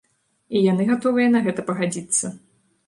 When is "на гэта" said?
1.37-1.67